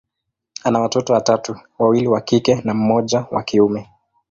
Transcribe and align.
ana 0.63 0.79
watoto 0.79 1.13
watatu, 1.13 1.59
wawili 1.79 2.07
wa 2.07 2.21
kike 2.21 2.61
na 2.63 2.73
mmoja 2.73 3.25
wa 3.31 3.43
kiume. 3.43 3.89